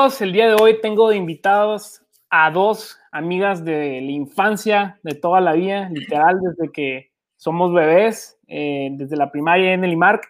[0.00, 2.00] El día de hoy tengo de invitados
[2.30, 8.40] a dos amigas de la infancia, de toda la vida, literal, desde que somos bebés,
[8.48, 10.24] eh, desde la primaria en el IMARC.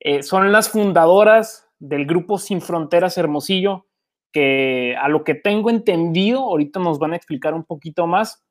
[0.00, 3.86] Eh, son las fundadoras del grupo Sin Fronteras Hermosillo,
[4.32, 8.44] que a lo que tengo entendido, ahorita nos van a explicar un poquito más,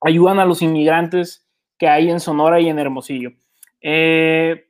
[0.00, 1.44] ayudan a los inmigrantes
[1.76, 3.30] que hay en Sonora y en Hermosillo.
[3.80, 4.64] Eh,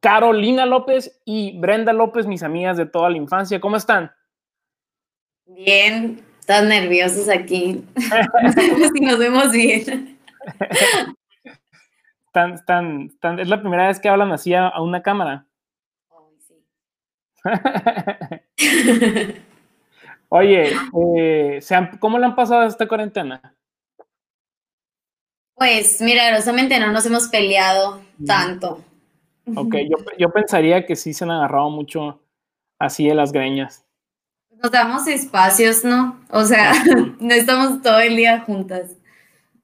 [0.00, 4.10] Carolina López y Brenda López, mis amigas de toda la infancia, ¿cómo están?
[5.46, 7.84] Bien, tan nerviosos aquí.
[8.94, 10.18] si nos vemos bien.
[12.34, 15.46] es la primera vez que hablan así a, una cámara.
[20.30, 21.60] Oye, eh,
[22.00, 23.54] ¿cómo le han pasado esta cuarentena?
[25.54, 28.82] Pues milagrosamente no nos hemos peleado tanto.
[29.54, 32.20] Ok, yo, yo pensaría que sí se han agarrado mucho
[32.78, 33.83] así de las greñas.
[34.64, 36.18] Nos damos espacios, ¿no?
[36.30, 36.72] O sea,
[37.20, 38.96] no estamos todo el día juntas.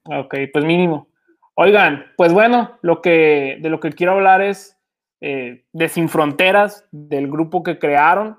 [0.03, 1.07] Ok, pues mínimo.
[1.55, 4.77] Oigan, pues bueno, lo que, de lo que quiero hablar es
[5.19, 8.37] eh, de Sin Fronteras, del grupo que crearon.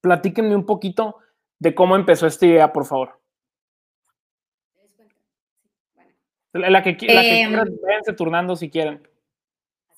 [0.00, 1.18] Platíquenme un poquito
[1.58, 3.20] de cómo empezó esta idea, por favor.
[6.54, 7.68] La que, la que em, quieran,
[8.16, 9.06] turnando si quieren.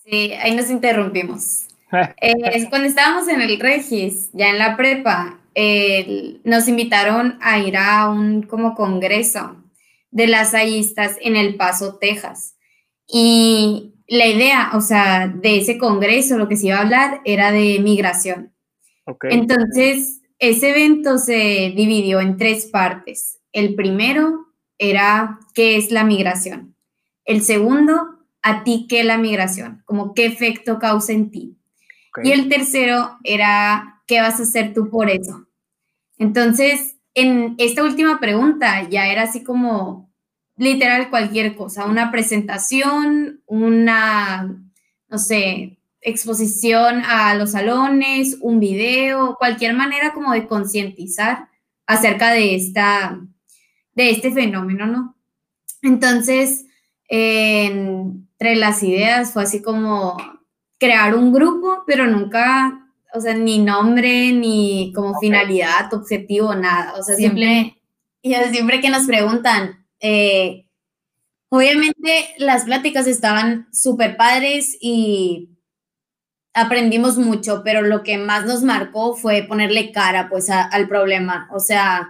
[0.05, 1.70] Sí, ahí nos interrumpimos.
[2.21, 5.41] Eh, cuando estábamos en el Regis, ya en la prepa,
[6.45, 9.57] nos invitaron a ir a un como congreso
[10.11, 12.57] de las ayistas en El Paso, Texas.
[13.07, 17.53] Y la idea, o sea, de ese congreso, lo que se iba a hablar era
[17.53, 18.53] de migración.
[19.23, 23.39] Entonces, ese evento se dividió en tres partes.
[23.53, 24.47] El primero
[24.79, 26.77] era qué es la migración.
[27.25, 31.60] El segundo, a ti qué es la migración, como qué efecto causa en ti.
[32.23, 35.47] Y el tercero era, ¿qué vas a hacer tú por eso?
[36.19, 40.11] Entonces, en esta última pregunta ya era así como
[40.57, 44.63] literal cualquier cosa, una presentación, una,
[45.09, 51.49] no sé, exposición a los salones, un video, cualquier manera como de concientizar
[51.87, 53.21] acerca de, esta,
[53.95, 55.17] de este fenómeno, ¿no?
[55.83, 56.67] Entonces,
[57.09, 60.17] entre las ideas fue así como
[60.81, 66.95] crear un grupo, pero nunca, o sea, ni nombre, ni como finalidad, objetivo, nada.
[66.99, 67.77] O sea, siempre,
[68.23, 70.67] y siempre que nos preguntan, eh,
[71.51, 75.51] obviamente las pláticas estaban súper padres y
[76.55, 81.49] aprendimos mucho, pero lo que más nos marcó fue ponerle cara pues al problema.
[81.53, 82.09] O sea,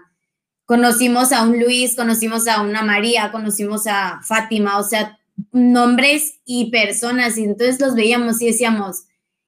[0.65, 5.20] conocimos a un Luis, conocimos a una María, conocimos a Fátima, o sea,
[5.53, 9.05] nombres y personas y entonces los veíamos y decíamos,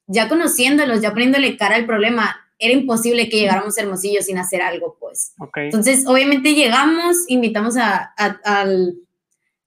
[0.06, 4.62] ya conociéndolos, ya poniéndole cara al problema, era imposible que llegáramos a Hermosillo sin hacer
[4.62, 5.34] algo, pues.
[5.56, 8.12] Entonces, obviamente llegamos, invitamos a,
[8.44, 8.94] al,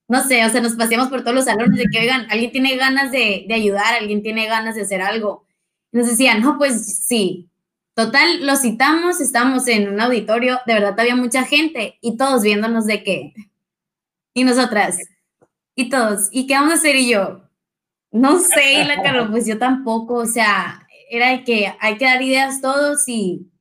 [0.07, 2.77] no sé, o sea, nos paseamos por todos los salones de que, oigan, alguien tiene
[2.77, 5.45] ganas de, de ayudar, alguien tiene ganas de hacer algo.
[5.91, 7.49] nos decían, no, pues sí.
[7.95, 12.85] Total, lo citamos, estamos en un auditorio, de verdad había mucha gente y todos viéndonos
[12.85, 13.33] de qué.
[14.33, 14.97] Y nosotras,
[15.75, 16.95] y todos, ¿y qué vamos a hacer?
[16.95, 17.41] Y yo,
[18.11, 22.05] no sé, y la Carlos, pues yo tampoco, o sea, era de que hay que
[22.05, 23.51] dar ideas todos y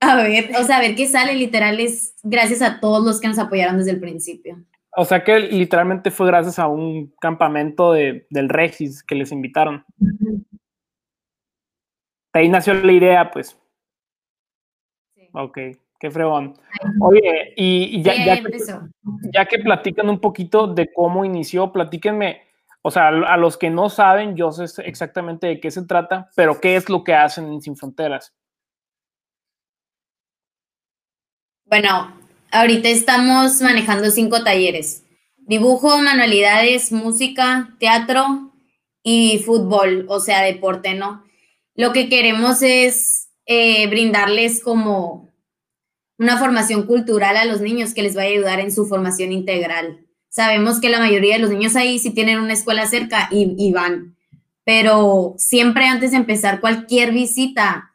[0.00, 3.28] a ver, o sea, a ver qué sale, literal, es gracias a todos los que
[3.28, 4.64] nos apoyaron desde el principio.
[4.96, 9.84] O sea que literalmente fue gracias a un campamento de, del Regis que les invitaron.
[12.32, 13.58] De ahí nació la idea, pues.
[15.14, 15.28] Sí.
[15.32, 15.58] Ok.
[16.04, 16.54] Qué fregón.
[17.00, 18.12] Oye, y, ya,
[19.32, 22.42] ya, que, platican un poquito de cómo inició, platíquenme,
[22.82, 26.60] o sea, a los que no saben, yo sé exactamente de qué se trata, pero
[26.60, 28.34] ¿qué es lo que hacen en Sin Fronteras?
[31.64, 32.14] Bueno,
[32.52, 35.06] ahorita estamos manejando cinco talleres.
[35.38, 38.52] Dibujo, manualidades, música, teatro
[39.02, 41.24] y fútbol, o sea, deporte, ¿no?
[41.74, 45.32] Lo que queremos es eh, brindarles como
[46.18, 50.00] una formación cultural a los niños que les va a ayudar en su formación integral.
[50.28, 54.16] Sabemos que la mayoría de los niños ahí sí tienen una escuela cerca y, van,
[54.64, 57.92] pero siempre antes de empezar cualquier visita,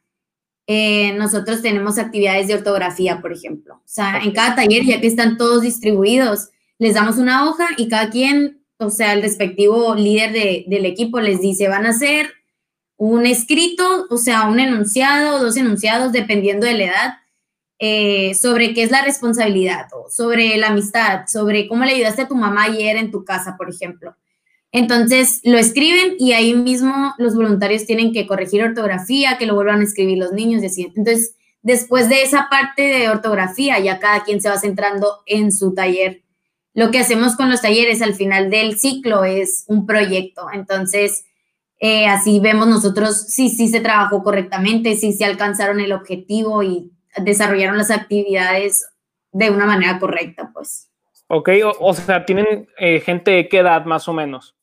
[0.67, 3.75] eh, nosotros tenemos actividades de ortografía, por ejemplo.
[3.75, 7.89] O sea, en cada taller, ya que están todos distribuidos, les damos una hoja y
[7.89, 10.31] cada quien, o sea, el respectivo líder
[10.67, 12.31] del equipo les dice, van a hacer
[12.95, 17.13] un escrito, o sea, un enunciado, dos enunciados, dependiendo de la edad,
[17.79, 22.27] eh, sobre qué es la responsabilidad, o sobre la amistad, sobre cómo le ayudaste a
[22.27, 24.15] tu mamá ayer en tu casa, por ejemplo.
[24.71, 29.79] Entonces lo escriben y ahí mismo los voluntarios tienen que corregir ortografía, que lo vuelvan
[29.79, 30.61] a escribir los niños.
[30.77, 35.73] Entonces, después de esa parte de ortografía, ya cada quien se va centrando en su
[35.73, 36.23] taller.
[36.73, 40.47] Lo que hacemos con los talleres al final del ciclo es un proyecto.
[40.53, 41.25] Entonces,
[41.79, 46.91] eh, así vemos nosotros si sí se trabajó correctamente, si se alcanzaron el objetivo y
[47.17, 48.85] desarrollaron las actividades
[49.31, 50.89] de una manera correcta, pues.
[51.27, 54.55] Ok, o, sea, ¿tienen eh, gente de qué edad más o menos?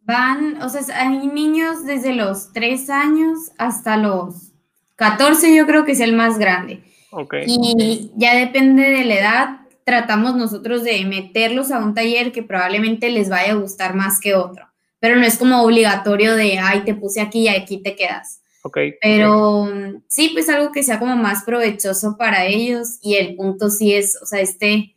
[0.00, 4.52] Van, o sea, hay niños desde los 3 años hasta los
[4.96, 6.84] 14, yo creo que es el más grande.
[7.10, 7.44] Okay.
[7.46, 13.10] Y ya depende de la edad, tratamos nosotros de meterlos a un taller que probablemente
[13.10, 14.66] les vaya a gustar más que otro,
[14.98, 18.42] pero no es como obligatorio de, ay, te puse aquí y aquí te quedas.
[18.62, 18.78] Ok.
[19.00, 19.68] Pero
[20.08, 24.18] sí, pues algo que sea como más provechoso para ellos y el punto sí es,
[24.20, 24.94] o sea, este,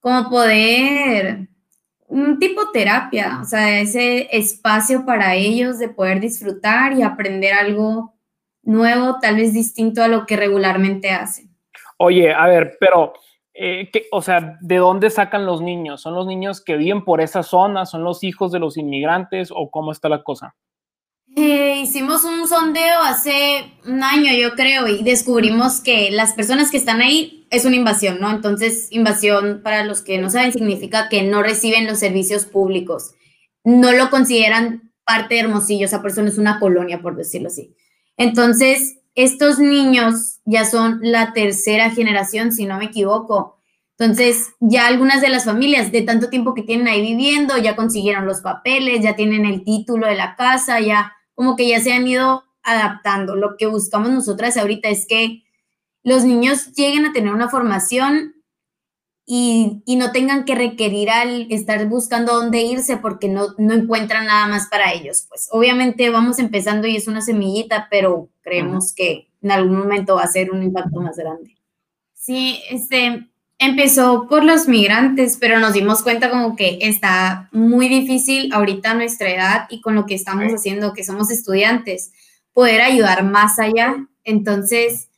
[0.00, 1.48] como poder
[2.06, 8.14] un tipo terapia, o sea, ese espacio para ellos de poder disfrutar y aprender algo
[8.62, 11.50] nuevo, tal vez distinto a lo que regularmente hacen.
[11.98, 13.14] Oye, a ver, pero,
[13.54, 16.02] eh, o sea, ¿de dónde sacan los niños?
[16.02, 17.86] ¿Son los niños que viven por esa zona?
[17.86, 20.54] ¿Son los hijos de los inmigrantes o cómo está la cosa?
[21.36, 26.76] Eh, hicimos un sondeo hace un año, yo creo, y descubrimos que las personas que
[26.76, 28.30] están ahí es una invasión, ¿no?
[28.30, 33.14] Entonces, invasión, para los que no saben, significa que no reciben los servicios públicos.
[33.64, 37.74] No lo consideran parte de Hermosillo, esa persona es una colonia, por decirlo así.
[38.16, 43.58] Entonces, estos niños ya son la tercera generación, si no me equivoco.
[43.98, 48.24] Entonces, ya algunas de las familias de tanto tiempo que tienen ahí viviendo, ya consiguieron
[48.24, 52.06] los papeles, ya tienen el título de la casa, ya como que ya se han
[52.06, 53.36] ido adaptando.
[53.36, 55.42] Lo que buscamos nosotras ahorita es que
[56.02, 58.34] los niños lleguen a tener una formación
[59.26, 64.46] y, no tengan que requerir al estar buscando dónde irse porque no, no encuentran nada
[64.46, 65.26] más para ellos.
[65.28, 70.22] Pues obviamente vamos empezando y es una semillita, pero creemos que en algún momento va
[70.22, 71.56] a ser un impacto más grande.
[72.12, 73.28] Sí, este,
[73.64, 78.94] empezó por los migrantes, pero nos dimos cuenta como que está muy difícil ahorita a
[78.94, 82.12] nuestra edad y con lo que estamos haciendo, que somos estudiantes,
[82.52, 84.06] poder ayudar más allá.
[84.24, 85.08] Entonces,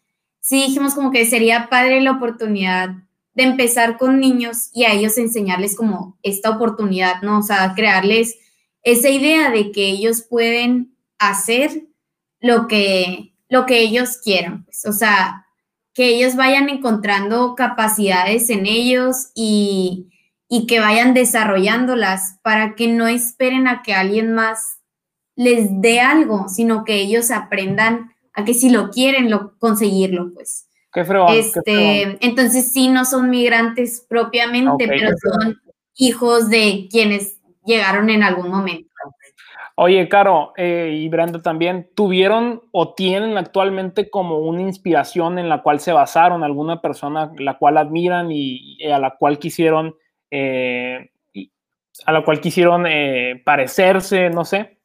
[0.40, 2.90] sí dijimos como que sería padre la oportunidad
[3.34, 7.40] de empezar con niños y a ellos enseñarles como esta oportunidad, ¿no?
[7.40, 8.38] O sea, crearles
[8.82, 11.88] esa idea de que ellos pueden hacer
[12.40, 15.45] lo que, lo que ellos quieran, pues, o sea,
[15.96, 20.10] que ellos vayan encontrando capacidades en ellos y,
[20.68, 24.78] que vayan desarrollánregándolas para que no esperen a que alguien más
[25.36, 30.68] les dé algo, sino que ellos aprendan a que si lo quieren, lo, conseguirlo, pues.
[30.92, 35.56] Qué fregón, este, Entonces sí, no son migrantes propiamente, pero son
[35.94, 38.90] hijos de quienes llegaron en algún momento.
[39.78, 45.62] Oye, Caro eh, y Brenda también, ¿tuvieron o tienen actualmente como una inspiración en la
[45.62, 49.94] cual se basaron, alguna persona la cual admiran y, a la cual quisieron,
[50.30, 51.10] eh,
[52.06, 54.78] a la cual quisieron eh, parecerse, no sé?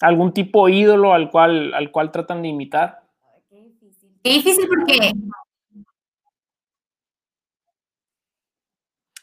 [0.00, 3.02] ¿Algún tipo ídolo al cual, al cual tratan de imitar?
[4.22, 5.12] Qué difícil porque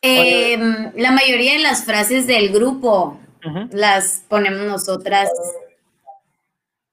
[0.01, 3.19] Em, la mayoría de las frases del grupo
[3.71, 5.29] las ponemos nosotras.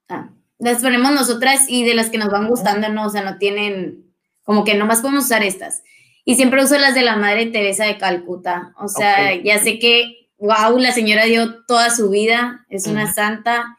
[0.08, 3.38] Ah, las ponemos nosotras y de las que nos van gustando, no, o sea, no
[3.38, 4.12] tienen,
[4.42, 5.82] como que nomás podemos usar estas.
[6.24, 8.74] Y siempre uso las de la Madre Teresa de Calcuta.
[8.78, 13.78] O sea, ya sé que, wow, la señora dio toda su vida, es una santa.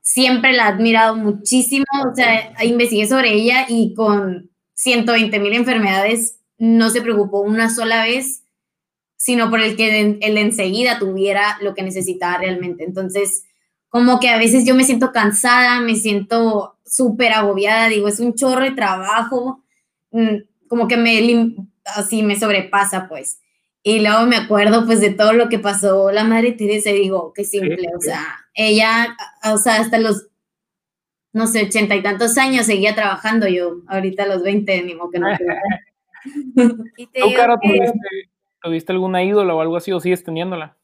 [0.00, 1.84] Siempre la he admirado muchísimo.
[2.10, 8.02] O sea, investigué sobre ella y con 120 mil enfermedades no se preocupó una sola
[8.02, 8.43] vez
[9.16, 12.84] sino por el que él enseguida tuviera lo que necesitaba realmente.
[12.84, 13.44] Entonces,
[13.94, 18.34] como que a veces yo me siento cansada, me siento súper agobiada, digo, es un
[18.34, 19.62] chorro de trabajo,
[20.10, 21.54] mm, como que me,
[21.84, 23.40] así me sobrepasa, pues.
[23.84, 27.32] Y luego me acuerdo, pues, de todo lo que pasó la Madre Teresa y digo,
[27.34, 30.26] qué simple, o sea, ella, o sea, hasta los,
[31.32, 35.10] no sé, ochenta y tantos años seguía trabajando yo, ahorita a los veinte, ni modo
[35.10, 35.28] que no.
[36.96, 38.30] y te ¿Tuviste
[38.88, 40.76] alguna ídola o algo así o sigues teniéndola?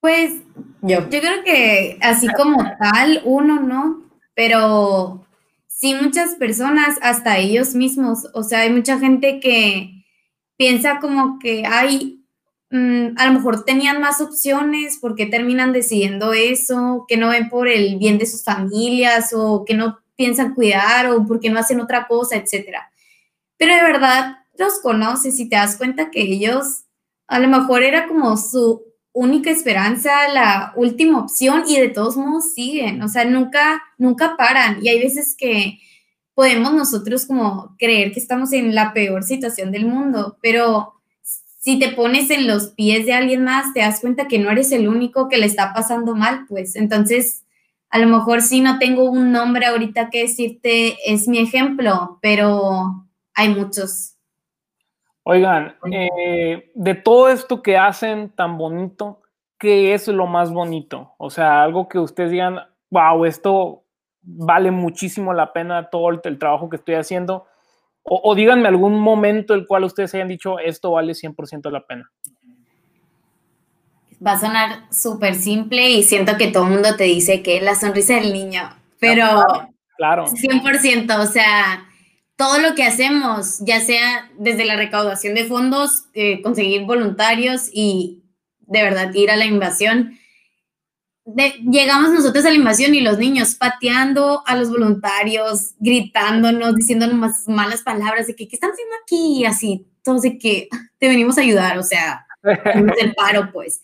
[0.00, 0.34] Pues
[0.82, 5.26] yo, yo creo que así como tal, uno no, pero
[5.66, 10.04] sí muchas personas, hasta ellos mismos, o sea, hay mucha gente que
[10.56, 12.24] piensa como que, ay,
[12.70, 17.04] mm, a lo mejor tenían más opciones, porque terminan decidiendo eso?
[17.08, 21.26] Que no ven por el bien de sus familias o que no piensan cuidar o
[21.26, 22.90] porque no hacen otra cosa, etcétera.
[23.58, 26.85] Pero de verdad los conoces y te das cuenta que ellos
[27.28, 32.52] a lo mejor era como su única esperanza, la última opción y de todos modos
[32.54, 34.78] siguen, o sea, nunca, nunca paran.
[34.82, 35.78] Y hay veces que
[36.34, 40.92] podemos nosotros como creer que estamos en la peor situación del mundo, pero
[41.58, 44.70] si te pones en los pies de alguien más, te das cuenta que no eres
[44.70, 47.42] el único que le está pasando mal, pues entonces
[47.88, 53.06] a lo mejor sí no tengo un nombre ahorita que decirte, es mi ejemplo, pero
[53.32, 54.15] hay muchos.
[55.28, 59.22] Oigan, eh, de todo esto que hacen tan bonito,
[59.58, 61.14] ¿qué es lo más bonito?
[61.18, 63.82] O sea, algo que ustedes digan, wow, esto
[64.22, 67.44] vale muchísimo la pena todo el, trabajo que estoy haciendo.
[68.04, 72.08] O, díganme algún momento el cual ustedes hayan dicho, esto vale 100% la pena.
[74.24, 77.64] Va a sonar súper simple y siento que todo el mundo te dice que es
[77.64, 78.62] la sonrisa del niño,
[79.00, 79.42] pero
[79.96, 81.84] claro, 100%, o sea,
[82.36, 88.22] todo lo que hacemos, ya sea desde la recaudación de fondos, eh, conseguir voluntarios y
[88.60, 90.18] de verdad ir a la invasión,
[91.24, 97.82] llegamos nosotros a la invasión y los niños pateando a los voluntarios, gritándonos, diciéndonos malas
[97.82, 99.40] palabras de que, ¿qué están haciendo aquí?
[99.40, 102.26] Y así, todos de que te venimos a ayudar, o sea,
[102.98, 103.80] el paro, pues.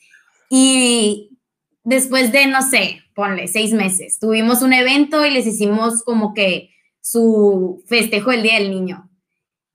[0.50, 1.38] Y
[1.82, 6.71] después de, no sé, ponle seis meses, tuvimos un evento y les hicimos como que
[7.02, 9.10] su festejo el Día del Niño.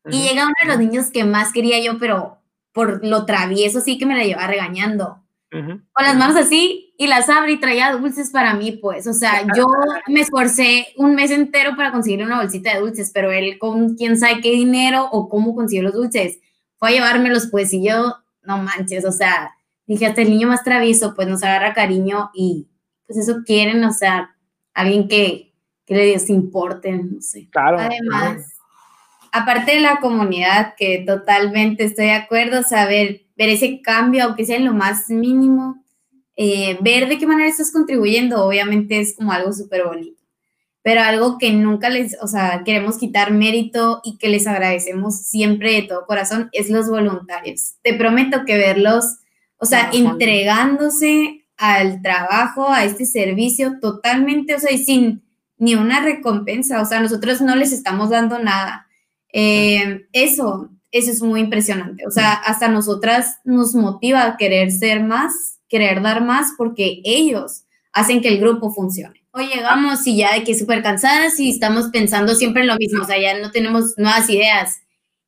[0.09, 2.39] Y llega uno de los niños que más quería yo, pero
[2.71, 5.23] por lo travieso sí que me la llevaba regañando.
[5.49, 9.07] Con las manos así y las abre y traía dulces para mí, pues.
[9.07, 9.67] O sea, yo
[10.07, 14.17] me esforcé un mes entero para conseguir una bolsita de dulces, pero él con quién
[14.17, 16.39] sabe qué dinero o cómo consiguió los dulces,
[16.77, 19.55] fue a llevármelos, pues, y yo, no manches, o sea,
[19.85, 22.69] dije, hasta el niño más travieso, pues nos agarra cariño y
[23.05, 24.35] pues eso quieren, o sea,
[24.73, 25.46] alguien que,
[25.87, 27.47] que les importe, no sé.
[27.49, 27.79] Claro.
[27.79, 28.45] Además,
[29.31, 34.57] aparte de la comunidad, que totalmente estoy de acuerdo, saber ver ese cambio, aunque sea
[34.57, 35.83] en lo más mínimo,
[36.35, 40.21] eh, ver de qué manera estás contribuyendo, obviamente es como algo súper bonito,
[40.83, 45.73] pero algo que nunca les, o sea, queremos quitar mérito y que les agradecemos siempre
[45.73, 47.75] de todo corazón es los voluntarios.
[47.81, 49.19] Te prometo que verlos,
[49.57, 55.26] o sea, entregándose al trabajo, a este servicio totalmente, o sea, y sin
[55.57, 58.87] ni una recompensa, o sea, nosotros no les estamos dando nada.
[59.33, 62.05] Eh, eso, eso es muy impresionante.
[62.07, 67.63] O sea, hasta nosotras nos motiva a querer ser más, querer dar más, porque ellos
[67.91, 69.23] hacen que el grupo funcione.
[69.31, 73.03] Hoy llegamos y ya de que súper cansadas y estamos pensando siempre en lo mismo,
[73.03, 74.81] o sea, ya no tenemos nuevas ideas.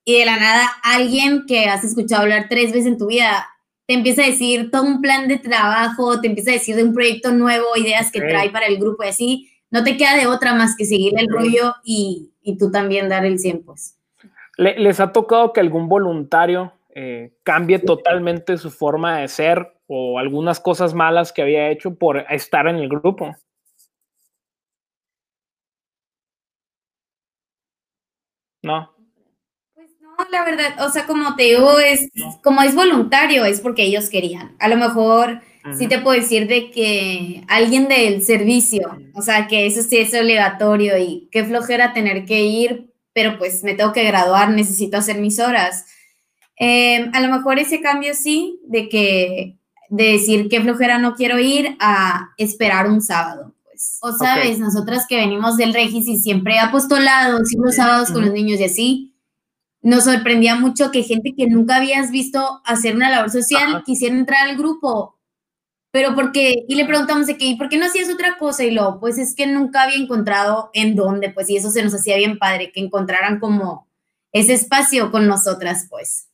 [0.06, 3.48] Y de la nada, alguien que has escuchado hablar tres veces en tu vida
[3.90, 6.94] te empieza a decir todo un plan de trabajo, te empieza a decir de un
[6.94, 10.54] proyecto nuevo, ideas que trae para el grupo y así, no te queda de otra
[10.54, 13.98] más que seguir el rollo y, y tú también dar el 100, pues.
[14.58, 20.60] ¿Les ha tocado que algún voluntario eh, cambie totalmente su forma de ser o algunas
[20.60, 23.36] cosas malas que había hecho por estar en el grupo?
[28.62, 28.94] No.
[29.74, 32.10] Pues no, la verdad, o sea, como te digo, es
[32.44, 34.58] como es voluntario, es porque ellos querían.
[34.60, 35.42] A lo mejor
[35.78, 40.14] sí te puedo decir de que alguien del servicio, o sea, que eso sí es
[40.14, 45.20] obligatorio y qué flojera tener que ir pero pues me tengo que graduar, necesito hacer
[45.20, 45.86] mis horas.
[46.56, 49.58] Em, a lo mejor ese cambio sí, de que
[49.90, 53.56] de decir qué flojera no quiero ir a esperar un sábado.
[53.66, 53.98] Pues.
[54.02, 58.34] O sabes, nosotras que venimos del Regis y siempre apostolados y los sábados con los
[58.34, 59.16] niños y así,
[59.82, 64.48] nos sorprendía mucho que gente que nunca habías visto hacer una labor social quisiera entrar
[64.48, 65.19] al grupo
[65.92, 68.64] pero porque, y le preguntamos de qué, ¿y por qué no hacías otra cosa?
[68.64, 71.94] Y luego, pues es que nunca había encontrado en dónde, pues, y eso se nos
[71.94, 73.88] hacía bien padre, que encontraran como
[74.32, 76.30] ese espacio con nosotras, pues.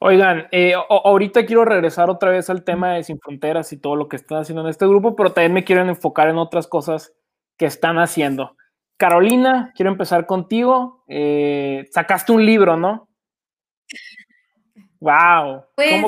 [0.00, 4.08] Oigan, eh, ahorita quiero regresar otra vez al tema de Sin Fronteras y todo lo
[4.08, 7.12] que están haciendo en este grupo, pero también me quiero enfocar en otras cosas
[7.56, 8.56] que están haciendo.
[8.96, 11.04] Carolina, quiero empezar contigo.
[11.08, 13.08] Eh, sacaste un libro, ¿no?
[15.00, 15.64] Wow.
[15.74, 16.04] Pues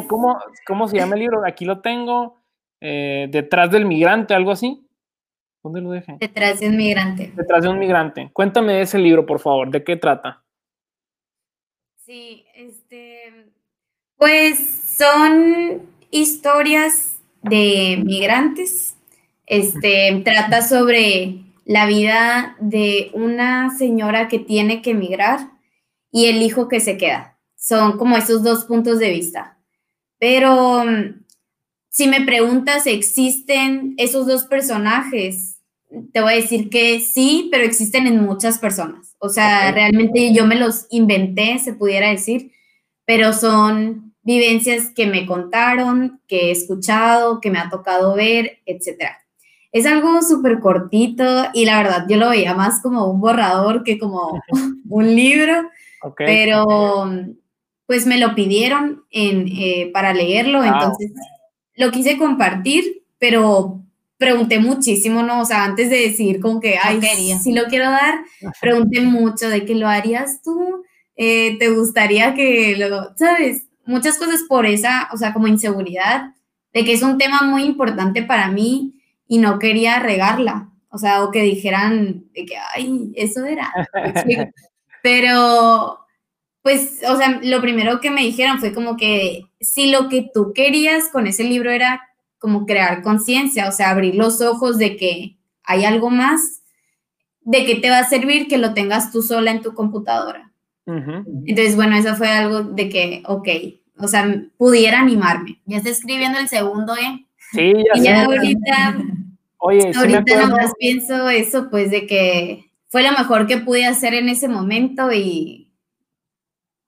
[0.66, 1.46] ¿Cómo, se llama el libro?
[1.46, 2.36] Aquí lo tengo.
[2.80, 4.86] Eh, Detrás del migrante, algo así.
[5.62, 6.16] ¿Dónde lo dejé?
[6.18, 7.32] Detrás de un migrante.
[7.36, 8.30] Detrás de un migrante.
[8.32, 9.70] Cuéntame de ese libro, por favor.
[9.70, 10.42] ¿De qué trata?
[11.96, 13.52] Sí, este.
[14.16, 14.58] Pues
[14.96, 18.96] son historias de migrantes.
[19.46, 25.40] Este trata sobre la vida de una señora que tiene que emigrar
[26.10, 29.58] y el hijo que se queda son como esos dos puntos de vista.
[30.18, 31.24] Pero mm,
[31.90, 35.58] si me preguntas, ¿existen esos dos personajes?
[36.12, 39.14] Te voy a decir que sí, pero existen en muchas personas.
[39.18, 42.52] O sea, realmente yo me los inventé, se pudiera decir,
[43.04, 49.16] pero son vivencias que me contaron, que he escuchado, que me ha tocado ver, etc.
[49.72, 53.98] Es algo súper cortito y la verdad yo lo veía más como un borrador que
[53.98, 54.40] como
[54.88, 55.68] un libro,
[56.16, 57.10] pero
[57.90, 61.10] pues me lo pidieron en, eh, para leerlo, ah, entonces
[61.74, 63.82] lo quise compartir, pero
[64.16, 65.40] pregunté muchísimo, ¿no?
[65.40, 67.00] O sea, antes de decir como que, ay,
[67.42, 68.20] si lo quiero dar,
[68.60, 70.84] pregunté mucho de que lo harías tú,
[71.16, 73.66] eh, te gustaría que lo, ¿sabes?
[73.86, 76.34] Muchas cosas por esa, o sea, como inseguridad,
[76.72, 81.24] de que es un tema muy importante para mí y no quería regarla, o sea,
[81.24, 83.72] o que dijeran de que, ay, eso era.
[85.02, 86.06] Pero,
[86.62, 90.52] pues, o sea, lo primero que me dijeron fue como que si lo que tú
[90.54, 92.02] querías con ese libro era
[92.38, 96.62] como crear conciencia, o sea, abrir los ojos de que hay algo más,
[97.42, 100.50] de que te va a servir que lo tengas tú sola en tu computadora.
[100.86, 103.48] Entonces, bueno, eso fue algo de que, ok,
[103.98, 105.60] o sea, pudiera animarme.
[105.64, 107.26] Ya está escribiendo el segundo, ¿eh?
[107.52, 108.96] Sí, ya, y ya ahorita,
[109.58, 114.28] Oye, ahorita nomás pienso eso, pues, de que fue lo mejor que pude hacer en
[114.28, 115.69] ese momento y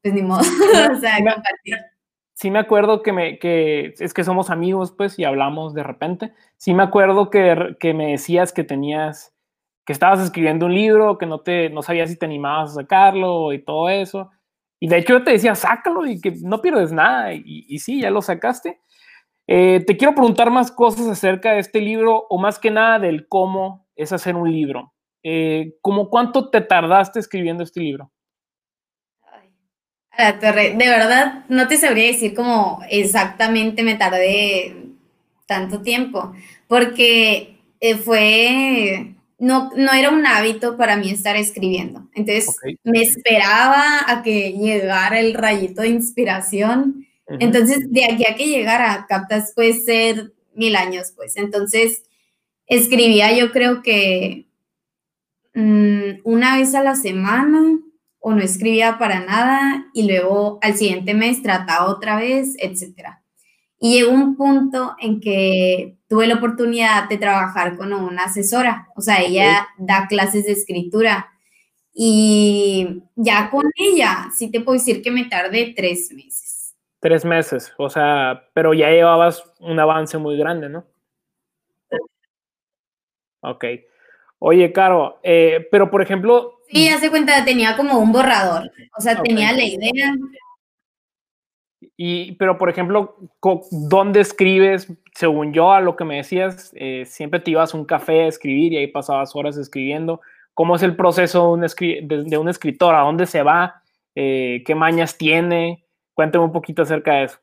[0.02, 0.40] pues ni modo,
[0.92, 1.76] o sea, compartir
[2.42, 6.32] sí me acuerdo que me, que es que somos amigos, pues, y hablamos de repente.
[6.56, 9.32] Sí me acuerdo que, que me decías que tenías,
[9.86, 13.52] que estabas escribiendo un libro, que no te, no sabías si te animabas a sacarlo
[13.52, 14.30] y todo eso.
[14.80, 17.32] Y de hecho yo te decía, sácalo y que no pierdes nada.
[17.32, 18.80] Y, y sí, ya lo sacaste.
[19.46, 23.28] Eh, te quiero preguntar más cosas acerca de este libro o más que nada del
[23.28, 24.92] cómo es hacer un libro.
[25.22, 28.10] Eh, ¿Cómo cuánto te tardaste escribiendo este libro?
[30.16, 34.76] De verdad, no te sabría decir cómo exactamente me tardé
[35.46, 36.34] tanto tiempo,
[36.68, 42.08] porque eh, fue, no, no era un hábito para mí estar escribiendo.
[42.14, 42.54] Entonces,
[42.84, 47.06] me esperaba a que llegara el rayito de inspiración.
[47.26, 51.36] Entonces, de aquí a que llegara, captas, puede ser mil años, pues.
[51.36, 52.02] Entonces,
[52.66, 54.46] escribía yo creo que
[55.54, 57.78] mm, una vez a la semana
[58.24, 63.18] o no escribía para nada y luego al siguiente mes trataba otra vez, etc.
[63.80, 69.00] Y llegó un punto en que tuve la oportunidad de trabajar con una asesora, o
[69.00, 71.32] sea, ella da clases de escritura
[71.92, 76.76] y ya con ella sí te puedo decir que me tardé tres meses.
[77.00, 80.86] Tres meses, o sea, pero ya llevabas un avance muy grande, ¿no?
[83.40, 83.64] Ok.
[84.38, 89.20] Oye, Caro, eh, pero por ejemplo, Sí, hace cuenta, tenía como un borrador, o sea,
[89.22, 90.14] tenía la idea.
[91.98, 93.16] Y, pero, por ejemplo,
[93.70, 94.90] ¿dónde escribes?
[95.14, 98.26] Según yo, a lo que me decías, eh, siempre te ibas a un café a
[98.28, 100.22] escribir y ahí pasabas horas escribiendo.
[100.54, 101.66] ¿Cómo es el proceso de
[102.06, 102.94] un, de, un escritor?
[102.94, 103.82] ¿A dónde se va?
[104.14, 105.84] Eh, ¿Qué mañas tiene?
[106.14, 107.38] Cuéntame un poquito acerca de eso.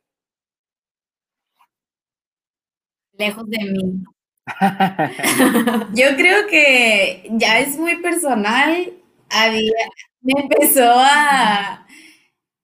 [3.13, 4.03] Lejos de mí.
[5.93, 8.93] yo creo que ya es muy personal
[9.29, 9.71] había,
[10.21, 11.85] me empezó a...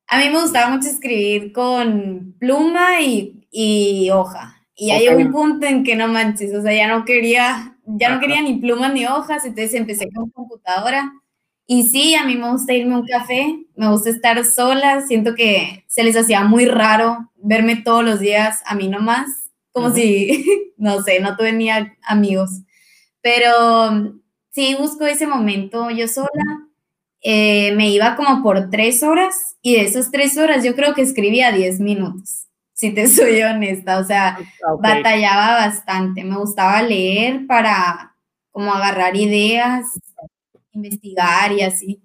[0.08, 4.62] A mí me gustaba mucho escribir con pluma y, hoja.
[4.76, 8.20] Y hay un punto en que no manches, o sea, ya no quería, ya no
[8.20, 11.12] quería ni plumas ni hojas, entonces empecé con computadora.
[11.66, 15.34] Y sí, a mí me gusta irme a un café, me gusta estar sola, siento
[15.34, 20.46] que se les hacía muy raro verme todos los días a mí nomás, como si,
[20.78, 22.52] no sé, no tenía amigos.
[23.22, 24.14] Pero
[24.56, 26.30] sí busco ese momento yo sola.
[27.22, 31.02] Eh, me iba como por tres horas y de esas tres horas yo creo que
[31.02, 34.00] escribía diez minutos, si te soy honesta.
[34.00, 34.40] O sea,
[34.80, 36.24] batallaba bastante.
[36.24, 38.16] Me gustaba leer para
[38.52, 39.86] como agarrar ideas,
[40.72, 42.02] investigar y así.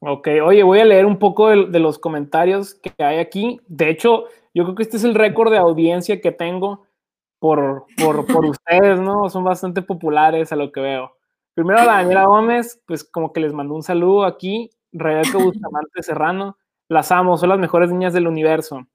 [0.00, 3.60] Ok, oye, voy a leer un poco de, los comentarios que hay aquí.
[3.66, 6.84] De hecho, yo creo que este es el récord de audiencia que tengo
[7.38, 9.28] por, por, por ustedes, ¿no?
[9.28, 11.19] Son bastante populares a lo que veo.
[11.60, 14.70] Primero a Daniela Gómez, pues como que les mandó un saludo aquí.
[14.92, 16.56] Rebeca Bustamante Serrano,
[16.88, 18.86] las amo, son las mejores niñas del universo.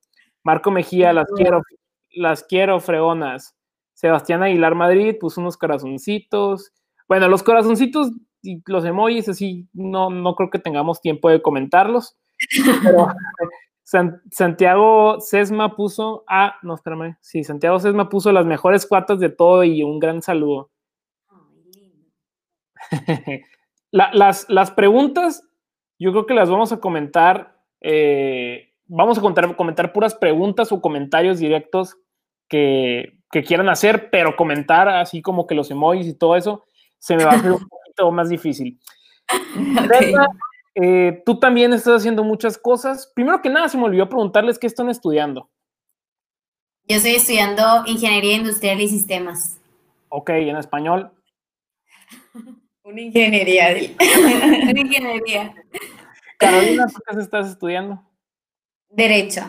[0.43, 1.61] Marco Mejía, las quiero,
[2.09, 3.55] las quiero, fregonas.
[3.93, 6.71] Sebastián Aguilar Madrid puso unos corazoncitos.
[7.07, 8.09] Bueno, los corazoncitos
[8.41, 12.17] y los emojis, así no, no creo que tengamos tiempo de comentarlos.
[12.81, 13.09] Pero
[14.31, 19.63] Santiago Sesma puso, ah, no, espérame, sí, Santiago Sesma puso las mejores cuatas de todo
[19.63, 20.71] y un gran saludo.
[23.91, 25.47] las, las, preguntas,
[25.99, 27.57] yo creo que las vamos a comentar.
[27.81, 31.97] Eh, vamos a contar, comentar puras preguntas o comentarios directos
[32.47, 36.63] que, que, quieran hacer, pero comentar así como que los emojis y todo eso
[36.99, 38.79] se me va a hacer un poquito más difícil.
[40.75, 43.11] eh, tú también estás haciendo muchas cosas.
[43.15, 45.49] Primero que nada, se me olvidó preguntarles qué están estudiando.
[46.87, 49.59] Yo estoy estudiando Ingeniería Industrial y Sistemas.
[50.09, 51.11] Ok, en español.
[52.85, 53.69] Una ingeniería.
[54.69, 55.55] Una ingeniería.
[56.37, 57.99] Carolina, ¿tú qué estás estudiando?
[58.89, 59.41] Derecho.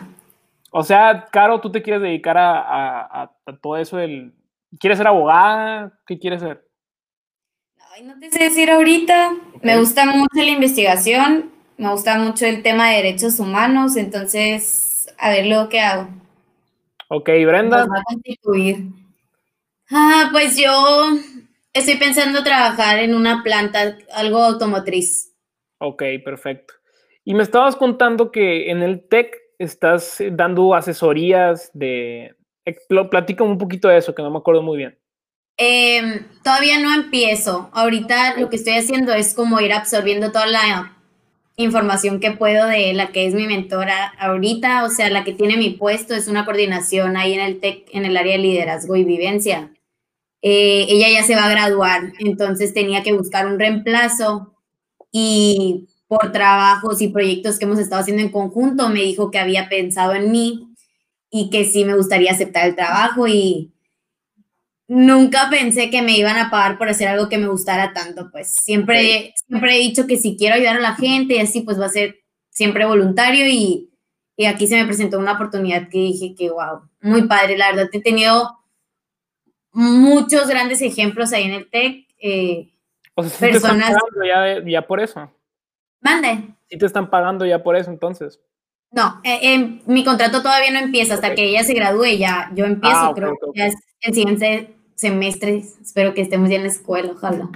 [0.71, 4.33] O sea, Caro, ¿tú te quieres dedicar a, todo eso del...
[4.79, 5.99] ¿Quieres ser abogada?
[6.07, 6.67] ¿Qué quieres ser?
[7.91, 9.33] Ay, no te sé decir ahorita.
[9.61, 15.29] Me gusta mucho la investigación, me gusta mucho el tema de derechos humanos, entonces, a
[15.29, 16.09] ver lo que hago.
[17.09, 17.83] Ok, Brenda.
[17.83, 18.87] a constituir.
[19.91, 20.71] Ah, pues yo
[21.77, 25.33] estoy pensando trabajar en una planta, algo automotriz.
[25.79, 26.73] Ok, perfecto.
[27.23, 32.35] Y me estabas contando que en el TEC estás dando asesorías de...
[33.09, 34.97] Platícame un poquito de eso, que no me acuerdo muy bien.
[35.57, 37.69] Em, todavía no empiezo.
[37.73, 40.97] Ahorita lo que estoy haciendo es como ir absorbiendo toda la
[41.55, 45.57] información que puedo de la que es mi mentora ahorita, o sea, la que tiene
[45.57, 49.03] mi puesto es una coordinación ahí en el TEC, en el área de liderazgo y
[49.03, 49.71] vivencia.
[50.41, 54.53] Eh, ella ya se va a graduar, entonces tenía que buscar un reemplazo
[55.11, 59.67] y por trabajos y proyectos que hemos estado haciendo en conjunto, me dijo que había
[59.67, 60.69] pensado en mí
[61.29, 63.73] y que sí me gustaría aceptar el trabajo y
[64.87, 68.53] nunca pensé que me iban a pagar por hacer algo que me gustara tanto, pues.
[68.63, 71.87] Siempre, siempre he dicho que si quiero ayudar a la gente y así, pues va
[71.87, 72.19] a ser
[72.49, 73.89] siempre voluntario y,
[74.37, 77.89] y aquí se me presentó una oportunidad que dije que, wow, muy padre, la verdad,
[77.91, 78.57] he tenido
[79.77, 82.07] muchos grandes ejemplos ahí en el TEC.
[82.19, 82.73] Eh,
[83.13, 83.89] o sea, ¿sí personas...
[83.89, 85.31] te están pagando ya, por eso.
[86.01, 86.55] Mande.
[86.67, 88.39] ¿Sí te están pagando ya por eso entonces?
[88.89, 92.97] No, eh, mi contrato todavía no empieza hasta que ella se gradúe, ya yo empiezo,
[92.97, 97.11] ah, creo que ya es el siguiente semestre, espero que estemos ya en la escuela,
[97.11, 97.49] ojalá.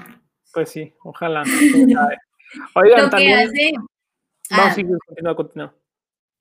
[0.53, 1.43] Pues sí, ojalá.
[2.75, 3.37] Oigan, lo también...
[3.37, 3.87] Que hace, no,
[4.51, 5.73] ah, sí, continúa, continúa.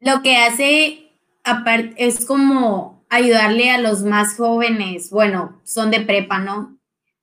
[0.01, 1.13] Lo que hace
[1.45, 6.79] aparte es como ayudarle a los más jóvenes, bueno, son de prepa, ¿no?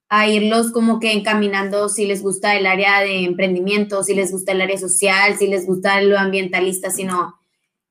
[0.09, 4.51] A irlos como que encaminando si les gusta el área de emprendimiento, si les gusta
[4.51, 7.39] el área social, si les gusta lo ambientalista, sino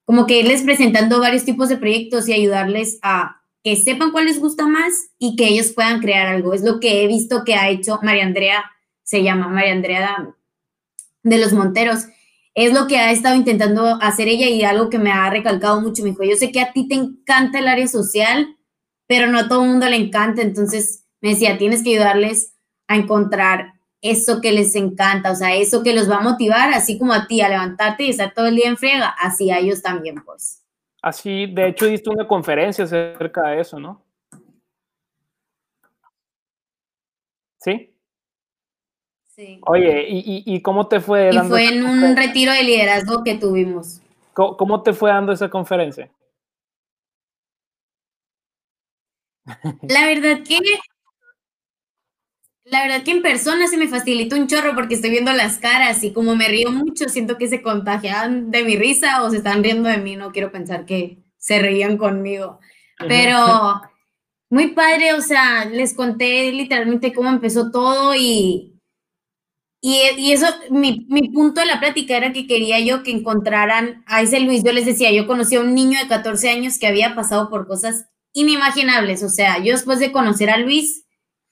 [0.05, 4.39] como que irles presentando varios tipos de proyectos y ayudarles a que sepan cuál les
[4.39, 6.55] gusta más y que ellos puedan crear algo.
[6.55, 8.65] Es lo que he visto que ha hecho María Andrea,
[9.03, 10.35] se llama María Andrea
[11.23, 12.05] de los Monteros
[12.57, 16.03] es lo que ha estado intentando hacer ella y algo que me ha recalcado mucho.
[16.03, 18.57] Me dijo, yo sé que a ti te encanta el área social,
[19.07, 20.41] pero no a todo el mundo le encanta.
[20.41, 22.55] Entonces me decía, tienes que ayudarles
[22.89, 26.99] a encontrar eso que les encanta, o sea, eso que los va a motivar, así
[26.99, 29.83] como a ti, a levantarte y estar todo el día en friega, así a ellos
[29.83, 30.63] también, pues.
[31.03, 34.03] Así, de hecho, diste una conferencia acerca de eso, ¿no?
[37.59, 37.96] ¿Sí?
[39.67, 41.31] Oye, ¿y, cómo te fue?
[41.33, 44.01] Y fue en un retiro de liderazgo que tuvimos.
[44.33, 46.11] ¿Cómo, te fue dando esa conferencia?
[49.83, 50.59] La verdad que
[52.65, 56.03] la verdad que en persona se me facilitó un chorro porque estoy viendo las caras
[56.03, 59.63] y como me río mucho, siento que se contagian de mi risa o se están
[59.63, 60.17] riendo de mí.
[60.17, 62.59] No quiero pensar que se reían conmigo.
[63.07, 63.83] Pero
[64.51, 68.76] muy padre, o sea, les conté literalmente cómo empezó todo y,
[69.81, 74.23] y, eso, mi, mi, punto de la plática era que quería yo que encontraran a
[74.23, 74.65] ese Luis.
[74.65, 77.67] Yo les decía, yo conocí a un niño de 14 años que había pasado por
[77.67, 79.23] cosas inimaginables.
[79.23, 81.05] O sea, yo después de conocer a Luis,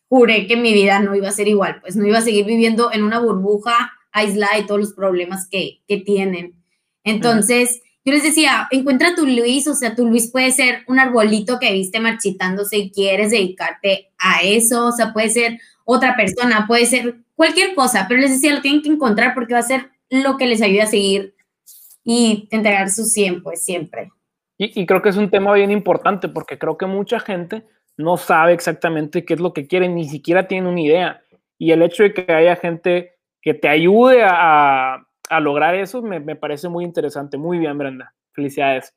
[0.09, 2.93] juré que mi vida no iba a ser igual, pues no iba a seguir viviendo
[2.93, 6.63] en una burbuja aislada de todos los problemas que, que tienen.
[7.05, 11.59] Entonces, yo les decía, encuentra tu Luis, o sea, tu Luis puede ser un arbolito
[11.59, 16.87] que viste marchitándose y quieres dedicarte a eso, o sea, puede ser otra persona, puede
[16.87, 20.37] ser cualquier cosa, pero les decía, lo tienen que encontrar porque va a ser lo
[20.37, 21.35] que les ayude a seguir
[22.05, 24.13] y entregar su 100, pues siempre.
[24.57, 27.65] Y, creo que es un tema bien importante porque creo que mucha gente
[27.97, 31.23] no sabe exactamente qué es lo que quiere, ni siquiera tiene una idea.
[31.59, 36.21] Y el hecho de que haya gente que te ayude a, a lograr eso me,
[36.21, 37.37] me, parece muy interesante.
[37.37, 38.15] Muy bien, Brenda.
[38.33, 38.95] Felicidades.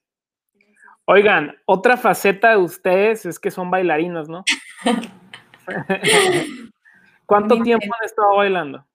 [1.05, 4.43] Oigan, otra faceta de ustedes es que son bailarinas, ¿no?
[7.27, 8.85] ¿Cuánto tiempo han estado bailando?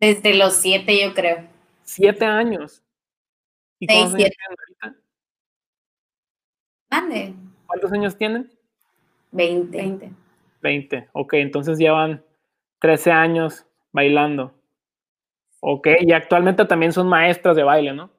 [0.00, 1.46] Desde los siete, yo creo.
[1.84, 2.82] ¿Siete años?
[3.78, 4.36] ¿Y Seis, siete.
[6.90, 7.34] Mande.
[7.66, 8.50] ¿Cuántos años tienen?
[9.30, 9.78] Veinte.
[9.78, 10.12] Veinte.
[10.60, 12.24] Veinte, ok, entonces llevan
[12.80, 14.52] trece años bailando.
[15.60, 18.10] Ok, y actualmente también son maestras de baile, ¿no?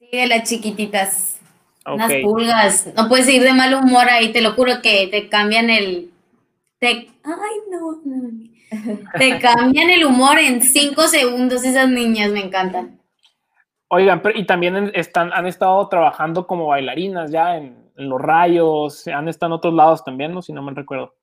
[0.00, 1.38] Sí, de las chiquititas.
[1.86, 2.92] Unas pulgas.
[2.96, 6.10] No puedes ir de mal humor ahí, te lo juro que te cambian el,
[6.80, 8.00] te, ay, no,
[9.18, 12.98] Te cambian el humor en cinco segundos esas niñas, me encantan.
[13.88, 19.52] Oigan, y también están, han estado trabajando como bailarinas ya en, los rayos, han estado
[19.52, 20.40] en otros lados también, ¿no?
[20.40, 21.14] Si no me recuerdo.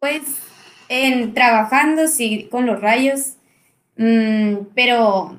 [0.00, 0.40] Pues
[0.88, 3.36] en trabajando, sí, con los rayos,
[3.98, 5.36] mm, pero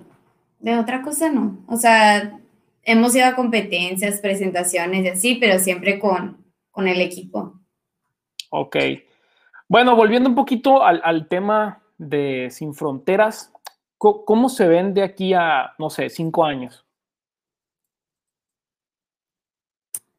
[0.60, 1.58] de otra cosa no.
[1.68, 2.40] O sea,
[2.84, 7.60] hemos ido a competencias, presentaciones y así, pero siempre con, con el equipo.
[8.52, 8.76] Ok.
[9.70, 13.52] Bueno, volviendo un poquito al, tema de Sin Fronteras,
[13.98, 16.86] ¿cómo, se ven de aquí a, no sé, cinco años?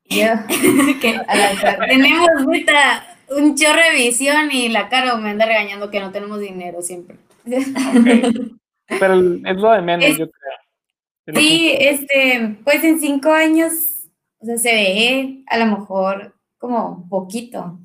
[0.09, 2.29] tenemos
[3.31, 7.17] un chorro de visión y la cara me anda regañando que no tenemos dinero siempre.
[8.89, 11.35] Pero es lo de menos, yo creo.
[11.35, 14.09] Sí, este, pues en cinco años,
[14.39, 17.79] o sea, se ve a lo mejor como poquito,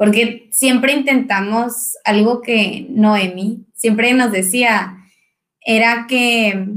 [0.00, 4.96] porque siempre intentamos algo que Noemi siempre nos decía,
[5.60, 6.68] era que,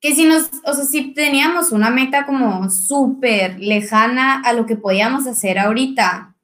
[0.00, 4.74] que si nos, o sea, si teníamos una meta como súper lejana a lo que
[4.74, 6.34] podíamos hacer ahorita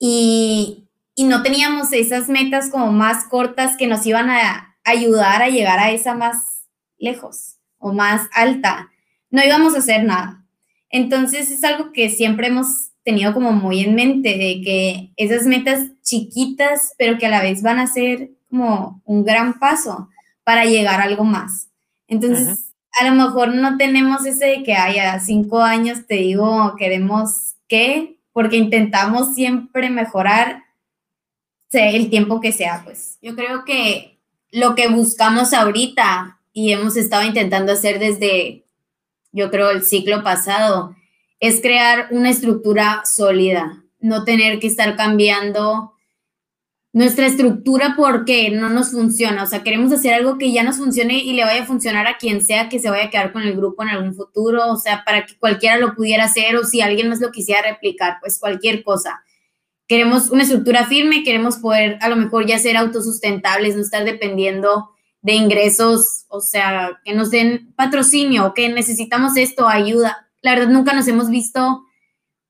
[0.00, 5.50] y, y no teníamos esas metas como más cortas que nos iban a ayudar a
[5.50, 6.66] llegar a esa más
[6.98, 8.90] lejos o más alta,
[9.30, 10.44] no íbamos a hacer nada.
[10.88, 15.88] Entonces es algo que siempre hemos tenido como muy en mente de que esas metas
[16.02, 20.08] chiquitas, pero que a la vez van a ser como un gran paso
[20.44, 21.68] para llegar a algo más.
[22.06, 27.54] Entonces, a lo mejor no tenemos ese de que haya cinco años, te digo, queremos
[27.68, 30.62] qué, porque intentamos siempre mejorar
[31.72, 33.18] el tiempo que sea, pues.
[33.20, 34.20] Yo creo que
[34.52, 38.64] lo que buscamos ahorita y hemos estado intentando hacer desde,
[39.32, 40.94] yo creo, el ciclo pasado,
[41.40, 45.94] es crear una estructura sólida, no tener que estar cambiando
[46.92, 49.44] nuestra estructura porque no nos funciona.
[49.44, 52.18] O sea, queremos hacer algo que ya nos funcione y le vaya a funcionar a
[52.18, 54.68] quien sea que se vaya a quedar con el grupo en algún futuro.
[54.70, 58.18] O sea, para que cualquiera lo pudiera hacer o si alguien más lo quisiera replicar,
[58.20, 59.22] pues cualquier cosa.
[59.86, 64.90] Queremos una estructura firme, queremos poder a lo mejor ya ser autosustentables, no estar dependiendo
[65.22, 70.92] de ingresos, o sea, que nos den patrocinio, que necesitamos esto, ayuda la verdad nunca
[70.92, 71.84] nos hemos visto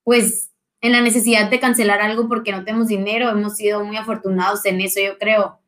[0.04, 0.50] pues
[0.80, 4.80] en la necesidad de cancelar algo porque no tenemos dinero, hemos sido muy afortunados en
[4.80, 5.58] eso, yo creo.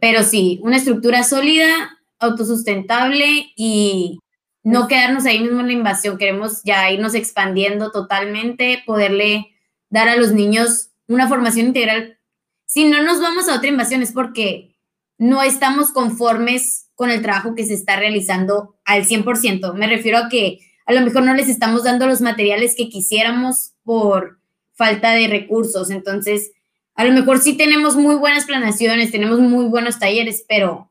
[0.00, 4.18] Pero sí, una estructura sólida, autosustentable y
[4.64, 9.54] no quedarnos ahí mismo en la invasión, queremos ya irnos expandiendo totalmente, poderle
[9.88, 12.18] dar a los niños una formación integral.
[12.66, 14.76] Si no nos vamos a otra invasión es porque
[15.18, 19.74] no estamos conformes con el trabajo que se está realizando al 100%.
[19.74, 20.58] Me refiero a que
[20.90, 24.40] a lo mejor no les estamos dando los materiales que quisiéramos por
[24.72, 25.88] falta de recursos.
[25.88, 26.50] Entonces,
[26.96, 30.90] a lo mejor sí tenemos muy buenas planeaciones, tenemos muy buenos talleres, pero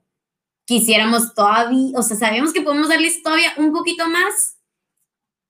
[0.63, 4.57] quisiéramos todavía, o sea, sabemos que podemos darles todavía un poquito más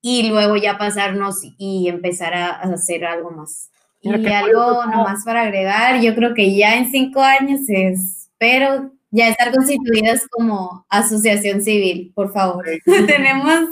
[0.01, 3.69] y luego ya pasarnos y empezar a, hacer algo más.
[4.01, 9.53] y algo nomás para agregar, yo creo que ya en cinco años espero ya estar
[9.53, 12.65] constituidas como asociación civil, por favor.
[13.07, 13.69] Tenemos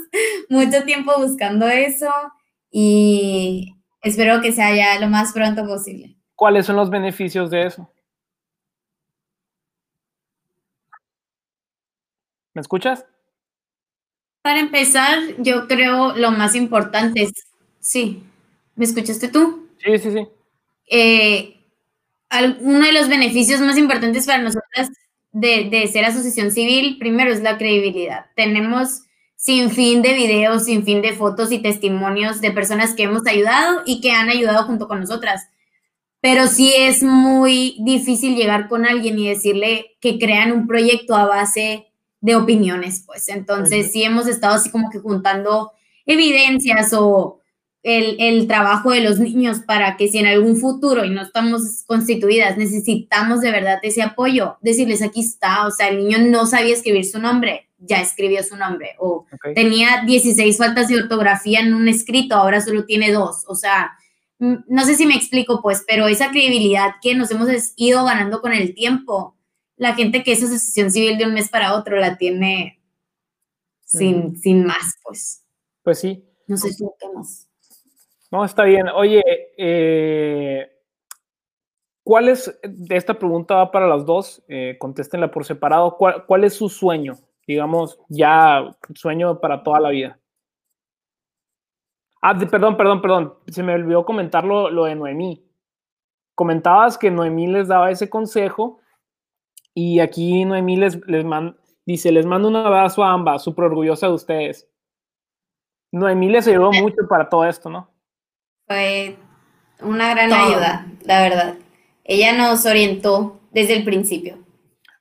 [0.50, 2.10] mucho tiempo buscando eso
[2.71, 6.15] y espero que sea ya lo más pronto posible.
[6.36, 7.91] ¿Cuáles son los beneficios de eso?
[12.54, 13.06] ¿Me escuchas?
[14.41, 17.32] Para empezar, yo creo lo más importante es,
[17.80, 18.23] sí,
[18.76, 19.67] ¿me escuchaste tú?
[19.78, 20.28] Sí, sí, sí.
[20.89, 21.54] Eh,
[22.62, 24.89] uno de los beneficios más importantes para nosotras
[25.32, 28.26] de, ser asociación civil, primero es la credibilidad.
[28.36, 29.04] Tenemos
[29.36, 33.84] sin fin de videos, sin fin de fotos y testimonios de personas que hemos ayudado
[33.86, 35.48] y que han ayudado junto con nosotras.
[36.22, 41.26] Pero sí es muy difícil llegar con alguien y decirle que crean un proyecto a
[41.26, 41.88] base
[42.20, 43.30] de opiniones, pues.
[43.30, 45.72] Entonces, sí hemos estado así como que juntando
[46.06, 47.40] evidencias o
[47.88, 52.58] el, trabajo de los niños para que si en algún futuro y no estamos constituidas,
[52.58, 57.06] necesitamos de verdad ese apoyo, decirles aquí está, o sea, el niño no sabía escribir
[57.06, 62.36] su nombre, ya escribió su nombre, o tenía 16 faltas de ortografía en un escrito,
[62.36, 63.93] ahora solo tiene dos, o sea,
[64.38, 67.47] no sé si me explico, pues, pero esa credibilidad que nos hemos
[67.78, 69.38] ido ganando con el tiempo,
[69.78, 72.82] la gente que es asociación civil de un mes para otro la tiene
[73.86, 75.45] sin, sin más, pues.
[75.84, 76.26] Pues sí.
[76.47, 77.47] No sé si qué más.
[78.32, 78.88] No, está bien.
[78.90, 79.24] Oye,
[79.58, 80.70] eh,
[82.04, 86.56] ¿cuál es, de esta pregunta va para las dos, eh, contéstenla por separado, ¿cuál, es
[86.56, 87.16] su sueño?
[87.48, 90.20] Digamos, ya sueño para toda la vida.
[92.22, 95.46] Ah, perdón, perdón, perdón, se me olvidó comentar lo, de Noemí.
[96.36, 98.80] comentabas que Noemí les daba ese consejo
[99.74, 101.26] y aquí Noemí les, les
[101.86, 104.70] dice, les mando un abrazo a ambas, súper orgullosa de ustedes.
[105.92, 107.97] Noemí les ayudó mucho para todo esto, ¿no?
[108.68, 109.18] Fue
[109.82, 111.56] una gran ayuda, la verdad.
[112.04, 114.38] Ella nos orientó desde el principio.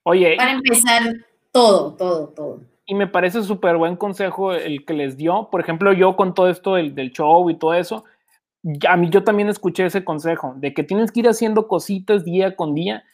[0.04, 0.36] Oye.
[0.36, 1.02] Para empezar,
[1.50, 2.60] todo, todo, todo.
[2.86, 5.48] Y me parece súper buen consejo el que les dio.
[5.50, 8.04] Por ejemplo, yo con todo esto del, del show y todo eso,
[8.88, 12.54] a mí yo también escuché ese consejo de que tienes que ir haciendo cositas día
[12.54, 13.04] con día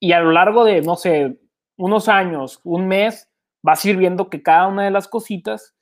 [0.00, 1.38] y a lo largo de, no sé,
[1.76, 3.30] unos años, un mes,
[3.62, 5.74] vas a ir viendo que cada una de las cositas,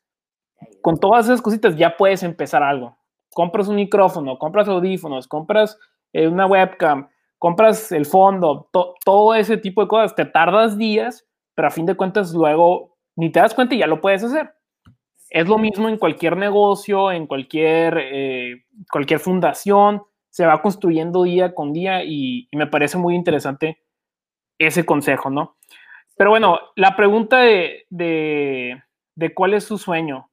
[0.82, 2.97] con todas esas cositas ya puedes empezar algo.
[3.38, 5.78] Compras un micrófono, compras audífonos, compras
[6.12, 10.16] eh, una webcam, compras el fondo, todo ese tipo de cosas.
[10.16, 11.24] Te tardas días,
[11.54, 14.50] pero a fin de cuentas luego ni te das cuenta y ya lo puedes hacer.
[15.30, 21.54] Es lo mismo en cualquier negocio, en cualquier, eh, cualquier fundación, se va construyendo día
[21.54, 23.84] con día y, me parece muy interesante
[24.58, 25.56] ese consejo, ¿no?
[26.16, 30.28] Pero bueno, la pregunta de, de, cuál es su sueño.